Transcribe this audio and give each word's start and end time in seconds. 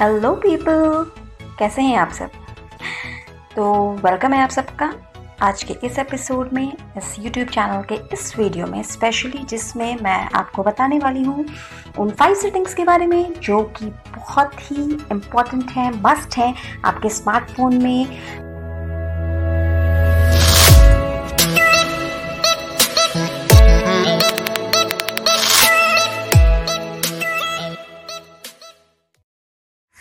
Hello 0.00 0.32
people 0.34 1.10
कैसे 1.58 1.82
हैं 1.82 1.96
आप 1.96 2.10
सब? 2.10 2.30
तो 3.56 3.92
वेलकम 4.04 4.32
है 4.32 4.42
आप 4.42 4.50
सबका 4.50 4.92
आज 5.42 5.62
के 5.62 5.74
इस 5.84 5.98
एपिसोड 5.98 6.52
में, 6.52 6.72
इस 6.96 7.16
यूट्यूब 7.18 7.48
चैनल 7.48 7.82
के 7.82 7.94
इस 8.12 8.38
वीडियो 8.38 8.66
में 8.66 8.82
स्पेशली 8.82 9.44
जिसमें 9.44 9.96
मैं 10.02 10.28
आपको 10.34 10.62
बताने 10.62 10.98
वाली 10.98 11.22
हूँ 11.22 11.44
उन 11.98 12.10
फाइव 12.10 12.34
सेटिंग्स 12.34 12.74
के 12.74 12.84
बारे 12.84 13.06
में, 13.06 13.40
जो 13.40 13.62
कि 13.62 13.86
बहुत 13.86 14.54
ही 14.60 14.82
इंपॉर्टेंट 15.12 15.70
हैं 15.70 15.90
मस्ट 16.02 16.38
हैं 16.38 16.54
आपके 16.84 17.08
स्मार्टफ़ोन 17.08 17.82
में। 17.82 18.06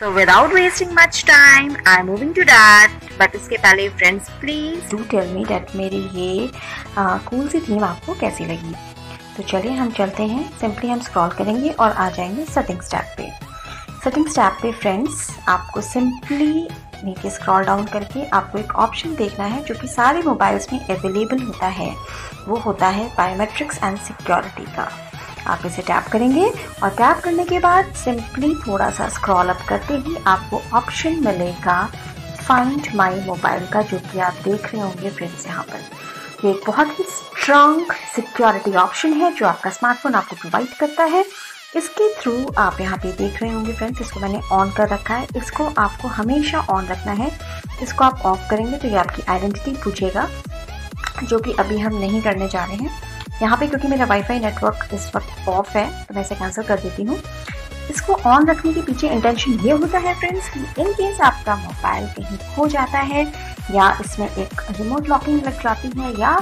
So 0.09 0.15
without 0.15 0.53
wasting 0.53 0.91
much 0.93 1.17
time, 1.25 1.73
I'm 1.85 2.07
moving 2.07 2.29
to 2.35 2.43
that. 2.45 2.93
But 3.17 3.35
उसके 3.35 3.57
पहले 3.57 3.89
friends, 3.89 4.29
please. 4.43 4.85
Do 4.91 4.99
tell 5.09 5.27
me 5.33 5.43
that 5.49 5.75
मेरी 5.75 5.99
ये 6.13 6.49
कूल 6.97 7.47
सी 7.47 7.59
थीम 7.59 7.83
आपको 7.83 8.13
कैसी 8.19 8.45
लगी? 8.45 8.73
तो 9.37 9.43
चलिए 9.43 9.71
हम 9.71 9.91
चलते 9.91 10.23
हैं। 10.23 10.57
सिंपली 10.59 10.89
हम 10.89 11.01
स्क्रॉल 11.01 11.29
करेंगे 11.29 11.69
और 11.69 11.91
आ 11.91 12.09
जाएँगे 12.09 12.45
सेटिंग्स 12.45 12.91
टैब 12.91 13.13
पे। 13.17 13.29
सेटिंग्स 14.03 14.35
टैब 14.35 14.57
पे 14.61 14.71
फ्रेंड्स 14.71 15.29
आपको 15.49 15.81
सिंपली 15.81 16.67
नीचे 17.03 17.29
स्क्रॉल 17.29 17.65
डाउन 17.65 17.85
करके 17.85 18.25
आपको 18.29 18.57
एक 18.57 18.75
ऑप्शन 18.75 19.15
देखना 19.15 19.45
है 19.45 19.63
जो 19.63 19.75
कि 19.75 19.87
सारे 19.87 20.21
मोबाइल्स 20.21 20.71
में 20.73 20.79
अवेलेबल 20.79 21.43
होता 21.43 21.67
है। 21.67 21.95
वो 22.47 22.55
होता 22.57 22.87
है 22.87 23.07
बायोमेट्रिक्स 23.17 23.83
एंड 23.83 23.99
सिक्योरिटी 23.99 24.65
का। 24.75 24.91
आप 25.47 25.65
इसे 25.65 25.81
टैप 25.81 26.07
करेंगे 26.11 26.45
और 26.83 26.89
टैप 26.91 27.23
करने 27.23 27.45
के 27.45 27.59
बाद 27.59 27.93
सिंपली 27.95 28.53
थोड़ा 28.67 28.89
सा 28.89 29.07
स्क्रॉल 29.09 29.49
अप 29.49 29.65
करते 29.69 29.93
ही 29.99 30.15
आपको 30.27 30.61
ऑप्शन 30.77 31.23
मिलेगा 31.25 31.83
फाइंड 32.41 32.87
माई 32.95 33.19
मोबाइल 33.21 33.65
का, 33.67 33.81
जो 33.81 33.97
कि 34.01 34.19
आप 34.19 34.33
देख 34.43 34.73
रहे 34.73 34.81
होंगे 34.81 35.09
फ्रेंड्स 35.09 35.45
यहाँ 35.47 35.63
पर। 35.63 36.45
ये 36.45 36.51
एक 36.51 36.61
बहुत 36.67 36.99
ही 36.99 37.03
स्ट्रॉन्ग 37.05 37.91
सिक्योरिटी 38.15 38.75
ऑप्शन 38.77 39.13
है, 39.13 39.31
जो 39.33 39.45
आपका 39.47 39.69
स्मार्टफ़ोन 39.69 40.15
आपको 40.15 40.35
प्रोवाइड 40.35 40.73
करता 40.79 41.03
है। 41.05 41.23
इसके 41.75 42.13
थ्रू 42.13 42.33
आप 42.57 42.79
यहाँ 42.81 42.97
पे 42.97 43.11
देख 43.13 43.41
रहे 43.41 43.51
होंगे 43.51 43.73
फ्रेंड्स 43.73 44.01
इसको 44.01 44.19
मैंने 44.19 44.39
ऑन 44.51 44.71
कर 44.71 44.89
रखा 44.89 45.15
है। 45.15 45.27
इसको 45.37 45.65
आपको 45.77 46.07
हमेशा 46.07 46.59
ऑन 46.69 46.87
रखना 46.87 47.11
है। 47.13 47.31
इसको 47.83 48.03
आप 48.03 48.21
ऑफ़ 48.25 48.49
करेंगे 48.49 48.77
तो 48.77 48.87
ये 48.87 48.95
आपकी 48.97 49.23
आइडेंटिटी 49.29 49.71
पूछेगा, 49.83 50.27
जो 51.23 51.39
कि 51.39 51.53
अभी 51.59 51.77
हम 51.79 51.95
नहीं 51.95 52.21
करने 52.21 52.47
जा 52.47 52.63
रहे 52.63 52.75
हैं। 52.75 53.08
यहाँ 53.41 53.57
पे 53.57 53.67
क्योंकि 53.67 53.87
मेरा 53.87 54.05
वाईफाई 54.05 54.39
नेटवर्क 54.39 54.89
इस 54.93 55.11
वक्त 55.15 55.47
ऑफ़ 55.49 55.77
है 55.77 55.87
तो 56.05 56.13
मैं 56.15 56.21
इसे 56.21 56.35
कैंसिल 56.35 56.63
कर 56.63 56.79
देती 56.79 57.03
हूँ। 57.03 57.19
इसको 57.89 58.13
ऑन 58.29 58.47
रखने 58.47 58.73
के 58.73 58.81
पीछे 58.81 59.09
इंटेंशन 59.09 59.59
ये 59.65 59.71
होता 59.73 59.97
है 59.99 60.13
फ्रेंड्स 60.19 60.49
कि 60.49 60.59
इन 60.81 60.91
केस 60.93 61.21
आपका 61.21 61.55
मोबाइल 61.57 62.07
कहीं 62.15 62.37
खो 62.55 62.67
जाता 62.67 62.99
है, 63.01 63.23
या 63.71 63.91
इसमें 64.01 64.27
एक 64.27 64.61
रिमोट 64.71 65.09
लॉकिंग 65.09 65.43
लग 65.45 65.61
जाती 65.63 65.99
है, 65.99 66.13
या 66.19 66.37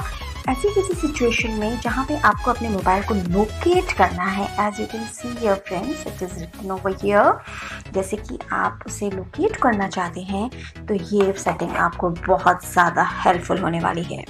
ऐसी 0.48 0.68
किसी 0.74 0.94
सिचुएशन 1.00 1.50
में 1.60 1.80
जहाँ 1.80 2.04
पे 2.04 2.16
आपको 2.18 2.50
अपने 2.50 2.68
मोबाइल 2.68 3.02
को 3.04 3.14
लोकेट 3.14 3.92
करना 3.98 4.24
है 4.26 4.44
as 4.66 4.80
you 4.80 4.86
can 4.92 5.04
see 5.06 5.46
your 5.46 5.56
friends 5.68 6.06
it 6.06 6.22
is 6.22 6.38
written 6.38 6.70
over 6.70 6.96
here 7.02 7.92
जैसे 7.92 8.16
कि 8.18 8.38
आप 8.52 8.84
उसे 8.86 9.10
लोकेट 9.10 9.56
करना 9.62 9.88
चाहते 9.88 10.20
हैं 10.30 10.50
तो 10.86 10.94
ये 10.94 11.32
सेटिंग 11.38 11.76
आपको 11.78 12.10
बहुत 12.28 12.64
ज़्यादा 12.72 13.08
हेल्पफुल 13.24 13.58
होने 13.58 13.80
वाली 13.80 14.02
है। 14.04 14.24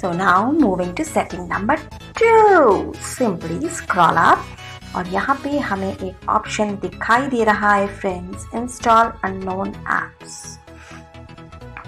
So 0.00 0.12
now 0.12 0.50
moving 0.50 0.94
to 0.94 1.04
setting 1.04 1.46
number 1.46 1.76
two. 2.14 2.94
Simply 2.98 3.68
scroll 3.70 4.16
up 4.18 4.38
और 4.96 5.08
यहाँ 5.08 5.34
पे 5.42 5.58
हमें 5.60 5.92
एक 5.92 6.28
ऑप्शन 6.28 6.74
दिखाई 6.82 7.26
दे 7.26 7.44
रहा 7.44 7.72
है 7.72 7.86
friends 7.98 8.46
install 8.54 9.12
unknown 9.24 9.68
apps 9.68 10.38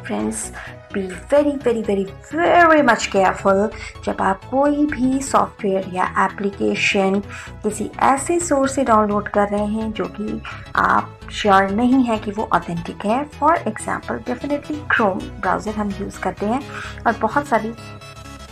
friends 0.02 0.50
be 0.94 1.06
very 1.32 1.50
very 1.56 1.82
very 1.82 2.04
very 2.34 2.82
much 2.82 3.06
careful 3.06 3.68
जब 4.04 4.20
आप 4.22 4.44
कोई 4.50 4.86
भी 4.86 5.20
सॉफ्टवेयर 5.22 5.88
या 5.94 6.04
एप्लीकेशन 6.24 7.20
किसी 7.62 7.90
ऐसे 8.02 8.38
सोर्स 8.40 8.74
से 8.74 8.84
डाउनलोड 8.84 9.28
कर 9.28 9.48
रहे 9.48 9.66
हैं 9.66 9.90
जो 9.92 10.04
कि 10.10 10.40
आप 10.76 11.18
श्योर 11.32 11.70
नहीं 11.70 12.02
है 12.04 12.18
कि 12.18 12.30
वो 12.30 12.48
ऑथेंटिक 12.54 13.04
है। 13.06 13.22
For 13.30 13.56
example 13.58 14.18
definitely 14.26 14.76
Chrome 14.90 15.18
browser 15.40 15.74
हम 15.74 15.92
यूज़ 16.00 16.20
करते 16.20 16.46
हैं 16.46 16.60
और 17.06 17.16
बहुत 17.20 17.46
सारी 17.46 17.72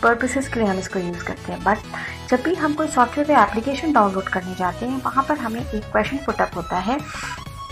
पर्पसेस 0.03 0.49
के 0.49 0.61
लिए 0.61 0.69
हम 0.69 0.79
इसको 0.79 0.99
यूज़ 0.99 1.25
करते 1.25 1.53
हैं। 1.53 1.63
बट 1.65 1.79
जब 2.31 2.43
भी 2.43 2.55
हम 2.55 2.75
कोई 2.75 2.89
सॉफ्टवेयर 2.89 3.31
या 3.31 3.43
एप्लीकेशन 3.45 3.93
डाउनलोड 3.93 4.29
करने 4.29 4.55
जाते 4.55 4.87
हैं, 4.87 5.01
वहाँ 5.05 5.25
पर 5.29 5.39
हमें 5.39 5.61
एक 5.61 5.83
क्वेश्चन 5.83 6.17
पुटअप 6.27 6.57
होता 6.57 6.79
है 6.79 6.99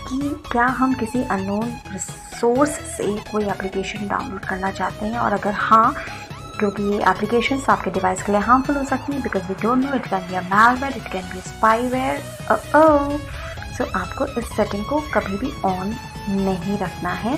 कि 0.08 0.28
क्या 0.52 0.66
हम 0.78 0.94
किसी 0.94 1.22
अननोन 1.24 1.98
सोर्स 2.40 2.70
से 2.96 3.16
कोई 3.30 3.44
एप्लीकेशन 3.50 4.08
डाउनलोड 4.08 4.44
करना 4.44 4.70
चाहते 4.72 5.06
हैं? 5.06 5.18
और 5.18 5.32
अगर 5.32 5.52
हाँ 5.54 5.94
क्योंकि 6.58 6.82
ये 6.82 6.98
एप्लीकेशन 7.10 7.60
आपके 7.70 7.90
डिवाइस 7.90 8.22
के 8.22 8.32
लिए 8.32 8.40
हार्मफुल 8.40 8.76
हो 8.76 8.84
सकती 8.84 9.12
हैं 9.12 9.22
because 9.22 9.44
we 9.48 9.54
don't 9.62 9.84
know 9.84 9.94
it 9.96 10.06
can 10.06 10.26
be 10.28 10.34
a 10.34 10.40
malware 10.44 10.96
it 10.96 11.12
can 11.12 11.24
be 11.32 11.40
spyware 11.40 12.22
so 13.78 13.84
आपको 13.98 14.26
इस 14.40 14.48
सेटिंग 14.56 14.84
को 14.84 15.00
कभी 15.14 15.36
भी 15.38 15.52
ऑन 15.64 15.94
नहीं 16.30 16.78
रखना 16.78 17.10
है। 17.24 17.34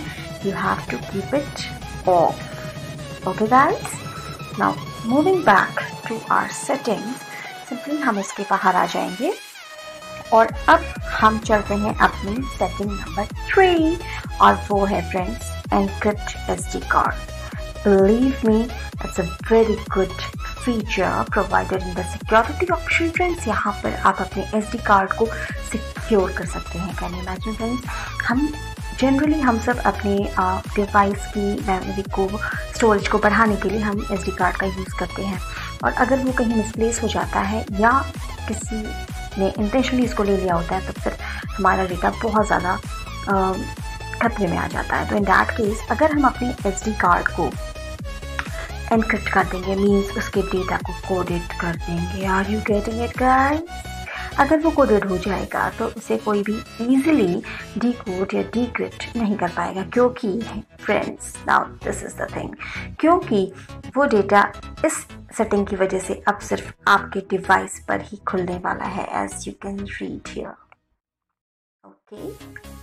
You 0.46 0.52
have 0.56 0.86
to 0.90 0.96
keep 1.10 1.34
it 1.34 2.08
off 2.08 3.28
okay 3.28 3.46
guys 3.46 4.58
now 4.58 4.74
moving 5.08 5.42
back 5.44 5.80
to 6.08 6.20
our 6.34 6.48
settings 6.64 7.28
simply 7.68 7.96
हम 8.00 8.18
इसके 8.18 8.42
बाहर 8.50 8.76
आ 8.76 8.86
जाएँगे। 8.86 9.32
और 10.32 10.52
अब 10.68 10.84
हम 11.20 11.38
चलते 11.38 11.74
हैं 11.74 11.94
अपनी 11.98 12.42
सेटिंग 12.58 12.90
नंबर 12.90 13.26
थ्री 13.50 13.96
और 14.40 14.60
वो 14.68 14.84
है 14.86 15.02
friends 15.10 15.50
encrypt 15.72 16.50
S 16.50 16.72
D 16.72 16.80
card 16.90 17.28
believe 17.86 18.40
me 18.46 18.60
it's 18.60 19.20
a 19.20 19.24
very 19.50 19.74
good 19.94 20.20
feature 20.64 21.24
provided 21.30 21.82
in 21.82 21.94
the 21.94 22.04
security 22.06 22.66
option 22.72 23.10
friends 23.10 23.46
यहाँ 23.48 23.72
पर 23.82 23.94
आप 24.06 24.20
अपने 24.20 24.42
एस 24.58 24.72
डी 24.72 24.78
कार्ड 24.86 25.12
को 25.12 25.26
सिक्योर 25.26 26.32
कर 26.32 26.46
सकते 26.46 26.78
हैं. 26.78 26.94
कैन 26.96 27.14
इमेजिन 27.14 27.54
फ्रेंड्स 27.54 27.86
हम 28.28 28.48
जनरली 29.00 29.40
हम 29.40 29.58
सब 29.58 29.78
अपने 29.86 30.16
डिवाइस 30.74 31.26
की 31.36 31.44
मेमोरी 31.68 32.02
को 32.14 32.28
स्टोरेज 32.76 33.08
को 33.08 33.18
बढ़ाने 33.18 33.56
के 33.56 33.68
लिए 33.68 33.80
हम 33.80 34.04
एस 34.12 34.24
डी 34.24 34.36
कार्ड 34.36 34.56
का 34.56 34.66
यूज़ 34.66 34.94
करते 34.98 35.22
हैं. 35.22 35.40
और 35.84 35.92
अगर 35.92 36.18
वो 36.24 36.32
कहीं 36.38 36.56
मिसप्लेस 36.56 37.02
हो 37.02 37.08
जाता 37.08 37.40
है 37.52 37.64
या 37.80 37.92
किसी 38.48 38.82
ने 39.38 39.48
इंटेंशनली 39.48 40.04
इसको 40.04 40.22
ले 40.24 40.36
लिया 40.36 40.54
होता 40.54 40.76
है 40.76 40.86
तो 40.86 41.00
फिर 41.00 41.16
हमारा 41.56 41.84
डेटा 41.86 42.10
बहुत 42.22 42.46
ज़्यादा 42.46 42.76
खतरे 44.22 44.46
में 44.46 44.56
आ 44.56 44.66
जाता 44.68 44.96
है। 44.96 45.08
तो 45.08 45.16
इन 45.16 45.24
डैट 45.24 45.50
केस 45.56 45.86
अगर 45.90 46.12
हम 46.12 46.24
अपने 46.26 46.48
एस 46.68 46.82
कार्ड 47.00 47.28
को 47.36 47.50
एनक्रिप्ट 48.94 49.28
कर 49.32 49.44
देंगे 49.46 49.76
मीन्स 49.76 50.16
उसके 50.18 50.42
डेटा 50.42 50.76
को 50.78 50.92
कोडेड 51.08 51.52
कर 51.60 51.76
देंगे। 51.76 52.26
Are 52.28 52.50
you 52.50 52.60
getting 52.66 53.02
it 53.02 53.16
guys 53.18 53.62
अगर 54.38 54.58
वो 54.60 54.70
कोडेड 54.70 55.04
हो 55.04 55.16
जाएगा 55.18 55.68
तो 55.78 55.86
उसे 55.96 56.16
कोई 56.18 56.42
भी 56.42 56.52
इजीली 56.80 57.42
डी 57.78 57.92
कोड 57.94 58.34
या 58.34 58.42
डी 58.54 58.64
क्रिप्ट 58.76 59.16
नहीं 59.16 59.36
कर 59.36 59.48
पाएगा, 59.56 59.82
क्योंकि 59.84 60.40
friends 60.80 61.34
now 61.48 61.64
this 61.84 62.02
is 62.04 62.16
the 62.16 62.26
thing 62.36 62.54
क्योंकि 63.00 63.52
वो 63.96 64.04
डेटा 64.06 64.42
इस 64.86 65.04
सेटिंग 65.30 65.66
की 65.66 65.76
वजह 65.76 65.98
से 65.98 66.22
अब 66.28 66.38
सिर्फ़ 66.40 66.72
आपके 66.88 67.20
डिवाइस 67.30 67.78
पर 67.88 68.00
ही 68.02 68.16
खुलने 68.28 68.58
वाला 68.64 68.84
है 68.86 69.06
as 69.24 69.46
you 69.46 69.52
can 69.62 69.78
read 69.80 70.28
here 70.28 70.54
okay 71.84 72.30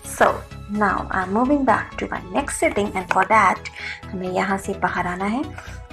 so 0.09 0.31
now 0.77 1.07
I 1.09 1.23
am 1.23 1.33
moving 1.33 1.65
back 1.65 1.97
to 1.99 2.05
my 2.11 2.33
next 2.33 2.59
setting 2.59 2.95
and 2.95 3.07
for 3.13 3.25
that 3.25 3.69
हमें 4.05 4.29
यहाँ 4.29 4.57
से 4.57 4.73
बाहर 4.81 5.07
आना 5.07 5.25
है, 5.25 5.43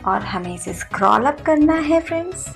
और 0.05 0.23
हमें 0.25 0.55
इसे 0.55 0.75
स्क्रॉल 0.75 1.27
अप 1.27 1.41
करना 1.47 1.75
है 1.89 2.01
फ्रेंड्स 2.01 2.53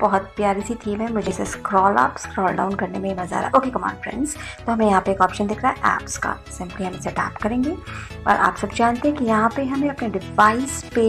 बहुत 0.00 0.22
प्यारी 0.36 0.62
सी 0.62 0.74
थीम 0.74 1.00
है, 1.00 1.12
मुझे 1.12 1.30
इसे 1.30 1.44
स्क्रॉल 1.44 1.96
अप 1.96 2.16
स्क्रॉल 2.18 2.52
डाउन 2.56 2.74
करने 2.76 2.98
में 2.98 3.14
मज़ा 3.16 3.36
आ 3.36 3.40
रहा 3.40 3.48
है. 3.48 3.54
ओके 3.56 3.70
कमान 3.70 3.96
फ्रेंड्स 4.02 4.36
तो 4.66 4.72
हमें 4.72 4.86
यहाँ 4.86 5.00
पे 5.00 5.10
एक 5.12 5.20
ऑप्शन 5.22 5.46
दिख 5.46 5.62
रहा 5.62 5.72
है 5.72 5.96
ऐप्स 5.96 6.16
का. 6.18 6.32
सिंपली 6.50 6.86
हम 6.86 6.94
इसे 6.94 7.10
टैप 7.10 7.36
करेंगे, 7.42 7.72
और 7.72 8.36
आप 8.36 8.56
सब 8.56 8.72
जानते 8.74 9.08
हैं 9.08 9.16
कि 9.16 9.24
यहाँ 9.24 9.50
पे 9.56 9.64
हमें 9.64 9.88
अपने 9.90 10.08
डिवाइस 10.10 10.82
पे 10.94 11.06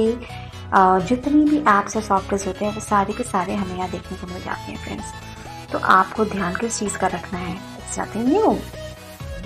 जितनी 0.75 1.43
भी 1.45 1.57
ऐप्स 1.59 1.95
और 1.95 2.03
सॉफ्टवेयर 2.03 2.47
होते 2.47 2.65
हैं, 2.65 2.73
वो 2.73 2.81
सारे 2.81 3.13
के 3.13 3.23
सारे 3.23 3.55
हमें 3.55 3.75
यहाँ 3.75 3.89
देखने 3.89 4.17
को 4.17 4.27
मिल 4.27 4.43
जाते 4.43 4.71
हैं 4.71 4.83
फ्रेंड्स 4.83 5.71
तो 5.71 5.79
आपको 5.79 6.25
ध्यान 6.25 6.55
किस 6.55 6.79
चीज़ 6.79 6.97
का 6.97 7.07
रखना 7.07 7.39
है? 7.39 7.53
It's 7.53 7.99
nothing 7.99 8.27
new 8.27 8.51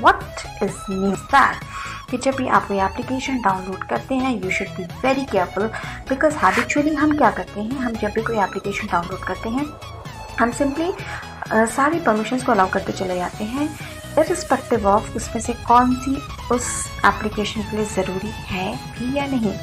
what 0.02 0.64
is 0.64 0.76
new 0.90 1.12
that 1.12 1.64
कि 2.12 2.18
जब 2.18 2.36
भी 2.36 2.48
आप 2.48 2.68
कोई 2.68 2.80
एप्लीकेशन 2.80 3.42
डाउनलोड 3.42 3.84
करते 3.90 4.16
हैं 4.16 4.32
you 4.44 4.52
should 4.52 4.68
be 4.78 4.84
very 5.04 5.26
careful 5.32 5.68
because 6.10 6.36
habitually 6.38 6.94
हम 6.96 7.18
क्या 7.18 7.32
करते 7.32 7.62
हैं? 7.62 7.78
हम 7.78 7.94
जब 7.94 8.12
भी 8.16 8.22
कोई 8.24 8.38
एप्लीकेशन 8.44 8.88
डाउनलोड 8.92 9.24
करते 9.28 9.50
हैं, 9.50 9.66
हम 10.40 10.52
सिंपली 10.54 10.92
सारी 11.52 12.00
परमिशंस 12.00 12.44
को 12.44 12.52
अलाउ 12.52 12.70
करते 12.70 12.92
चले 12.94 13.16
जाते 13.16 13.44
हैं 13.46 13.70
इरिस्पेक्टिव 14.20 14.88
ऑफ़ 14.88 15.16
उसमें 15.16 15.42
से 15.42 15.54
कौन 15.68 15.94
सी 15.96 16.16
उस 16.52 16.70
एप्लीकेशन 17.06 17.62
के 17.62 17.78
लिए 17.78 17.86
ज़रूरी 17.88 18.32
है 18.48 18.74
भी 18.94 19.18
या 19.18 19.26
नहीं. 19.28 19.54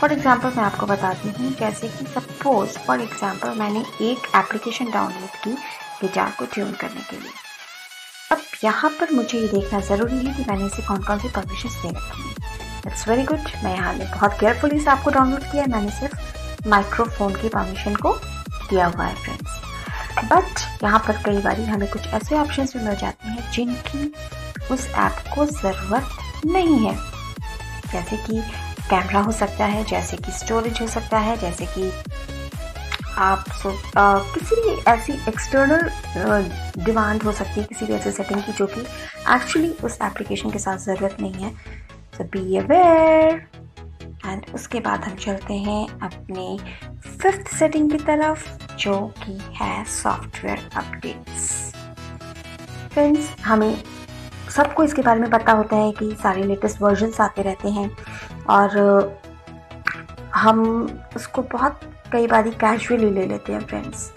फॉर 0.00 0.12
एग्ज़ाम्पल 0.12 0.48
मैं 0.56 0.62
आपको 0.64 0.86
बताती 0.86 1.28
हूँ, 1.28 1.50
जैसे 1.50 1.88
कि 1.88 2.04
सपोज़ 2.06 2.78
फॉर 2.78 3.00
एग्ज़ाम्पल 3.00 3.58
मैंने 3.58 3.80
एक 4.02 4.26
एप्लीकेशन 4.36 4.90
डाउनलोड 4.90 5.30
की 5.44 5.50
गिटार 6.02 6.34
को 6.38 6.44
ट्यून 6.54 6.70
करने 6.80 7.00
के 7.10 7.16
लिए। 7.16 7.30
अब 8.32 8.42
यहाँ 8.64 8.90
पर 8.90 9.12
मुझे 9.12 9.38
ये 9.38 9.48
देखना 9.48 9.80
ज़रूरी 9.80 10.16
है 10.16 10.34
कि 10.34 10.44
मैंने 10.48 10.66
इसे 10.66 10.82
कौन 10.82 11.02
कौन 11.02 11.18
सी 11.18 11.28
परमिशन 11.28 11.68
दे 11.82 11.88
रखी 11.88 12.22
है। 12.22 12.34
इट्स 12.86 13.06
वेरी 13.08 13.22
गुड 13.24 13.48
मैं 13.64 13.74
यहाँ 13.74 13.94
ने 13.94 14.04
बहुत 14.04 14.38
केयरफुली 14.40 14.80
से 14.80 14.90
आपको 14.90 15.10
डाउनलोड 15.10 15.50
किया 15.50 15.62
है। 15.62 15.70
मैंने 15.70 15.90
सिर्फ़ 15.90 16.68
माइक्रोफोन 16.68 17.34
की 17.34 17.48
परमिशन 17.48 17.94
को 17.96 18.14
दिया 18.70 18.86
हुआ 18.86 19.04
है 19.04 19.14
फ्रेंड्स 19.24 19.60
बट 20.32 20.84
यहाँ 20.84 20.98
पर 21.06 21.22
कई 21.24 21.38
बार 21.42 21.60
हमें 21.62 21.88
कुछ 21.90 22.06
ऐसे 22.14 22.36
ऑप्शन 22.36 22.66
भी 22.66 22.84
मिल 22.84 22.96
जाते 22.96 23.28
हैं 23.28 23.50
जिनकी 23.52 24.12
उस 24.72 24.88
ऐप 24.88 25.22
को 25.34 25.46
ज़रूरत 25.46 26.46
नहीं 26.46 26.78
है। 26.86 26.96
जैसे 27.92 28.16
कि 28.16 28.42
कैमरा 28.90 29.20
हो 29.20 29.32
सकता 29.32 29.64
है 29.66 29.84
जैसे 29.84 30.16
कि 30.16 30.32
स्टोरेज 30.32 30.80
हो 30.80 30.86
सकता 30.86 31.18
है 31.18 31.36
जैसे 31.36 31.66
कि 31.66 31.90
आप 33.18 33.44
सो 33.52 33.70
आ, 33.96 34.18
किसी 34.34 34.56
भी 34.56 34.76
ऐसी 34.90 35.12
एक्सटर्नल 35.28 36.82
डिमांड 36.84 37.22
हो 37.22 37.32
सकती 37.32 37.60
है 37.60 37.66
किसी 37.66 37.86
भी 37.86 37.92
ऐसी 37.92 38.10
सेटिंग 38.10 38.42
की 38.42 38.52
जो 38.52 38.66
कि 38.66 38.80
एक्चुअली 39.34 39.70
उस 39.84 39.98
एप्लीकेशन 40.02 40.50
के 40.50 40.58
साथ 40.58 40.78
ज़रूरत 40.78 41.16
नहीं 41.20 41.44
है। 41.44 41.50
सो 42.16 42.24
बी 42.24 42.56
अवेयर 42.56 43.46
एंड 44.26 44.46
उसके 44.54 44.80
बाद 44.80 45.04
हम 45.04 45.16
चलते 45.16 45.54
हैं 45.54 46.00
अपने 46.00 46.46
फिफ्थ 47.22 47.54
सेटिंग 47.54 47.90
की 47.90 47.98
तरफ़ 48.04 48.46
जो 48.76 48.98
कि 49.24 49.38
है 49.56 49.84
सॉफ्टवेयर 49.84 50.68
अपडेट्स 50.76 51.50
फ्रेंड्स 52.92 53.30
हमें 53.44 53.82
सबको 54.50 54.84
इसके 54.84 55.02
बारे 55.02 55.20
में 55.20 55.30
पता 55.30 55.52
होता 55.52 55.76
है 55.76 55.90
कि 55.92 56.10
सारे 56.22 56.42
लेटेस्ट 56.42 56.82
वर्जन्स 56.82 57.20
आते 57.20 57.42
रहते 57.42 57.68
हैं। 57.68 57.90
और 58.50 59.18
हम 60.34 60.62
उसको 61.16 61.42
बहुत, 61.42 61.80
कई 62.12 62.26
बार 62.26 62.46
ही 62.46 62.52
कैजुअली 62.52 63.10
ले 63.10 63.26
लेते 63.26 63.52
हैं 63.52 63.60
फ्रेंड्स 63.60 64.10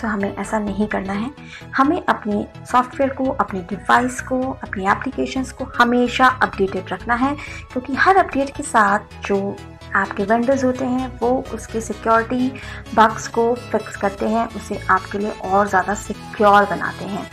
सो 0.00 0.08
हमें 0.08 0.34
ऐसा 0.36 0.58
नहीं 0.58 0.86
करना 0.86 1.12
है। 1.12 1.30
हमें 1.76 2.04
अपने 2.04 2.46
सॉफ्टवेयर 2.66 3.12
को, 3.12 3.24
अपने 3.24 3.60
डिवाइस 3.60 4.20
को, 4.20 4.40
अपनी 4.62 4.86
एप्लीकेशंस 4.90 5.52
को 5.52 5.64
हमेशा 5.76 6.26
अपडेटेड 6.42 6.92
रखना 6.92 7.14
है। 7.14 7.34
क्योंकि 7.72 7.94
हर 7.94 8.16
अपडेट 8.16 8.50
के 8.56 8.62
साथ 8.62 9.26
जो 9.26 9.56
आपके 9.96 10.24
वेंडर्स 10.24 10.64
होते 10.64 10.84
हैं, 10.84 11.18
वो 11.18 11.44
उसके 11.54 11.80
सिक्योरिटी 11.80 12.52
बग्स 12.94 13.28
को 13.28 13.54
फिक्स 13.54 13.96
करते 13.96 14.28
हैं, 14.28 14.46
उसे 14.48 14.80
आपके 14.90 15.18
लिए 15.18 15.30
और 15.30 15.68
ज़्यादा 15.68 15.94
सिक्योर 15.94 16.66
बनाते 16.66 17.04
हैं। 17.04 17.26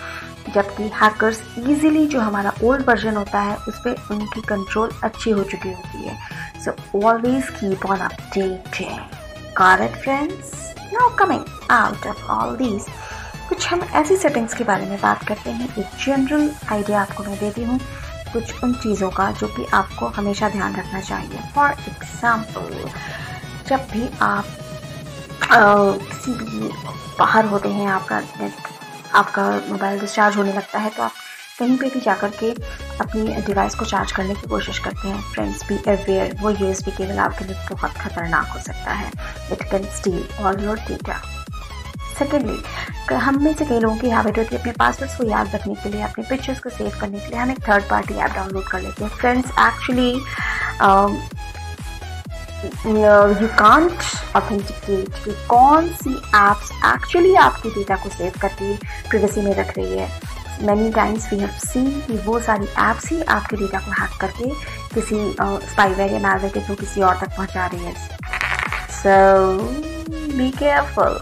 जबकि 0.51 0.89
हैकर्स 0.95 1.41
इजीली 1.57 2.05
जो 2.07 2.19
हमारा 2.19 2.53
ओल्ड 2.63 2.87
वर्जन 2.89 3.15
होता 3.15 3.39
है 3.41 3.55
उस 3.67 3.79
पर 3.85 3.95
उनकी 4.11 4.41
कंट्रोल 4.49 4.89
अच्छी 5.03 5.31
हो 5.31 5.43
चुकी 5.43 5.69
होती 5.69 6.03
है। 6.03 6.17
So 6.65 6.75
always 7.05 7.49
keep 7.59 7.85
on 7.85 7.99
updated 7.99 9.17
got 9.57 9.81
it 9.83 9.95
friends 10.03 10.51
now 10.91 11.05
coming 11.19 11.41
out 11.69 12.05
of 12.09 12.19
all 12.33 12.53
कुछ 13.49 13.67
हम 13.67 13.81
ऐसी 13.99 14.15
सेटिंग्स 14.17 14.53
के 14.53 14.63
बारे 14.63 14.85
में 14.85 14.99
बात 15.01 15.23
करते 15.27 15.49
हैं। 15.49 15.67
एक 15.77 15.97
जनरल 16.05 16.49
आइडिया 16.71 17.01
आपको 17.01 17.23
मैं 17.23 17.37
देती 17.39 17.63
हूँ 17.63 17.79
कुछ 18.33 18.63
उन 18.63 18.73
चीज़ों 18.73 19.09
का 19.09 19.31
जो 19.31 19.47
कि 19.47 19.65
आपको 19.73 20.07
हमेशा 20.17 20.49
ध्यान 20.49 20.75
रखना 20.75 21.01
चाहिए। 21.01 21.39
फॉर 21.55 21.71
एग्ज़ाम्पल 21.71 22.89
जब 23.67 23.87
भी 23.91 24.09
आप 24.21 24.45
आ, 25.43 25.59
किसी 25.91 26.31
भी 26.33 26.69
बाहर 27.19 27.45
होते 27.45 27.69
हैं 27.69 27.87
आपका 27.89 28.19
आपका 29.15 29.49
मोबाइल 29.69 29.99
डिस्चार्ज 29.99 30.35
होने 30.37 30.53
लगता 30.53 30.79
है 30.79 30.89
तो 30.89 31.03
आप 31.03 31.11
कहीं 31.59 31.77
पे 31.77 31.89
भी 31.89 31.99
जाकर 31.99 32.29
के 32.39 32.51
अपनी 33.01 33.41
डिवाइस 33.45 33.75
को 33.75 33.85
चार्ज 33.85 34.11
करने 34.11 34.35
की 34.35 34.47
कोशिश 34.49 34.79
करते 34.79 35.07
हैं। 35.07 35.21
फ्रेंड्स 35.33 35.63
बी 35.67 35.77
अवेयर 35.87 36.35
वो 36.41 36.49
यू 36.49 36.67
एस 36.67 36.83
केबल 36.87 37.17
आपके 37.19 37.45
लिए 37.45 37.55
बहुत 37.71 37.97
खतरनाक 37.97 38.47
हो 38.47 38.59
सकता 38.59 38.93
है। 38.93 39.11
It 39.51 39.63
can 39.71 39.83
steal 39.95 40.23
all 40.41 40.63
your 40.63 40.79
data 40.87 41.21
secondly 42.19 43.15
हम 43.15 43.43
में 43.43 43.53
से 43.53 43.65
कई 43.65 43.79
लोगों 43.79 43.97
की 43.97 44.09
हैबिट 44.09 44.37
होती 44.37 44.55
है 44.55 44.61
अपने 44.61 44.71
पासवर्ड्स 44.79 45.15
को 45.17 45.23
याद 45.23 45.55
रखने 45.55 45.75
के 45.75 45.89
लिए, 45.89 46.01
अपने 46.01 46.23
पिक्चर्स 46.29 46.59
को 46.59 46.69
सेव 46.69 46.91
करने 47.01 47.19
के 47.19 47.27
लिए। 47.27 47.39
हम 47.39 47.51
एक 47.51 47.59
थर्ड 47.67 47.89
पार्टी 47.89 48.13
ऐप 48.15 48.31
डाउनलोड 48.31 48.63
कर 48.63 48.81
लेते 48.81 49.03
हैं। 49.03 49.11
Friends 49.11 49.49
actually 49.59 50.11
you 52.63 53.47
can't 53.59 53.91
authenticate 54.35 55.23
कि 55.23 55.31
कौन 55.49 55.87
सी 56.01 56.11
एप्स 56.35 56.71
एक्चुअली 56.85 57.33
आपके 57.43 57.69
डेटा 57.69 57.95
को 57.95 58.09
सेव 58.09 58.33
करके 58.41 58.75
प्रिवेसी 59.09 59.41
में 59.41 59.53
रख 59.55 59.77
रही 59.77 59.97
है? 59.97 60.09
Many 60.63 60.91
times 60.91 61.31
we 61.33 61.39
have 61.39 61.49
seen 61.65 61.89
कि 62.07 62.17
वो 62.25 62.39
सारी 62.39 62.65
ऐप्स 62.79 63.09
ही 63.11 63.21
आपके 63.35 63.57
डेटा 63.57 63.79
को 63.79 63.91
हैक 64.01 64.19
करके 64.21 64.49
किसी 64.93 65.17
स्पाईवेयर 65.71 66.13
या 66.13 66.19
मैलवेयर 66.19 66.53
के 66.53 66.65
थ्रू 66.65 66.75
किसी 66.75 67.01
और 67.01 67.19
तक 67.19 67.35
पहुँचा 67.37 67.65
रही 67.73 67.85
है। 67.85 67.93
सो 68.95 69.13
बी 70.37 70.49
केयरफुल 70.59 71.13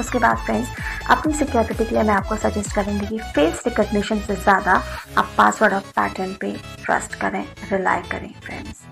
उसके 0.00 0.18
बाद 0.18 0.36
फ्रेंड्स 0.36 0.68
अपनी 1.10 1.32
सिक्योरिटी 1.34 1.84
के 1.84 1.94
लिए 1.94 2.02
मैं 2.02 2.14
आपको 2.14 2.36
सजेस्ट 2.36 2.74
करूँगी 2.74 3.06
कि 3.06 3.18
फेस 3.34 3.62
रिकग्निशन 3.66 4.18
से 4.20 4.34
ज़्यादा 4.36 4.72
आप 5.18 5.30
पासवर्ड 5.38 5.74
ऑफ़ 5.74 5.90
पैटर्न 5.96 6.32
पे 6.40 6.52
ट्रस्ट 6.84 7.14
करें 7.20 7.44
रिलाई 7.72 8.02
करें 8.10 8.32
फ्रेंड्स 8.44 8.82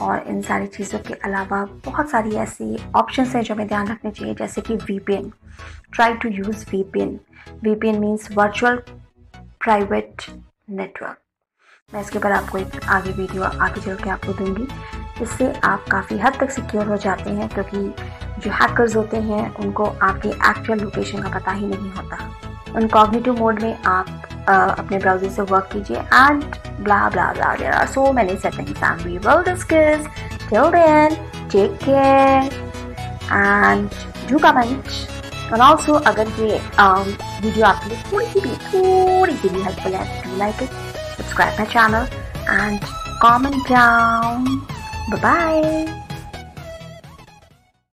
और 0.00 0.24
इन 0.28 0.40
सारी 0.42 0.66
चीज़ों 0.76 0.98
के 1.08 1.14
अलावा 1.24 1.64
बहुत 1.84 2.10
सारी 2.10 2.34
ऐसी 2.44 2.76
ऑप्शंस 2.96 3.34
हैं 3.34 3.42
जो 3.42 3.54
हमें 3.54 3.66
ध्यान 3.68 3.88
रखने 3.88 4.10
चाहिए, 4.10 4.34
जैसे 4.34 4.60
कि 4.60 4.76
we 4.76 4.98
try 4.98 6.14
to 6.14 6.28
use 6.28 6.64
we 6.70 6.82
VPN 7.64 7.98
means 7.98 8.28
virtual 8.32 8.76
private 9.36 10.22
network 10.70 11.18
मैं 11.92 12.00
इसके 12.00 12.18
ऊपर 12.18 12.32
आपको 12.32 12.58
एक 12.58 12.84
आगे 12.88 13.10
वीडियो 13.12 13.42
आगे 13.42 13.80
चल 13.80 13.96
के 13.96 14.10
आपको 14.10 14.32
दूँगी। 14.32 14.66
इससे 15.22 15.52
आप 15.64 15.84
काफ़ी 15.90 16.18
हद 16.18 16.36
तक 16.40 16.50
सिक्योर 16.50 16.86
हो 16.86 16.96
जाते 16.96 17.30
हैं 17.30 17.48
क्योंकि 17.48 17.78
जो 18.40 18.50
हैकर्स 18.50 18.96
होते 18.96 19.16
हैं 19.22 19.54
उनको 19.54 19.84
आपके 20.02 20.28
एक्चुअल 20.28 20.80
लोकेशन 20.80 21.22
का 21.22 21.38
पता 21.38 21.52
ही 21.52 21.66
नहीं 21.66 21.90
होता। 21.92 22.18
उन 22.76 22.86
कॉग्निटिव 22.88 23.38
मोड 23.38 23.62
में 23.62 23.76
आप 23.86 24.06
आ, 24.48 24.54
अपने 24.54 24.98
ब्राउज़र 24.98 25.28
से 25.30 25.42
वर्क 25.42 25.68
कीजिए 25.72 25.96
and 25.96 26.44
blah 26.80 27.08
blah 27.08 27.32
blah 27.32 27.54
there 27.56 27.72
are 27.72 27.86
so 27.88 28.10
many 28.12 28.36
settings 28.36 28.82
and 28.82 29.00
we 29.00 29.16
will 29.18 29.42
discuss 29.44 30.06
till 30.50 30.70
then 30.70 31.14
take 31.52 31.78
care 31.84 32.52
and 33.32 33.88
do 34.30 34.38
comment 34.38 35.52
और 35.52 35.60
ऑल्सो 35.60 35.94
अगर 36.10 36.28
ये 36.40 36.60
वीडियो 36.78 37.66
आपके 37.66 37.88
लिए 37.88 38.02
थोड़ी 38.12 38.26
सी 38.26 38.40
भी 38.40 38.54
थोड़ी 38.66 39.36
सी 39.36 39.48
भी 39.48 39.62
हेल्पफुल 39.62 39.94
है 39.94 40.38
like 40.38 40.62
it 40.62 40.70
subscribe 40.70 41.58
my 41.58 41.66
channel 41.72 42.06
and 42.50 42.80
comment 43.22 43.68
down 43.68 44.60
Bye-bye. 45.08 46.03